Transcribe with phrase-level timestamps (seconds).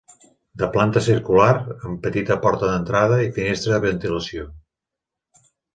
[0.61, 1.51] De planta circular,
[1.89, 4.53] amb petita porta d'entrada i finestra de ventilació.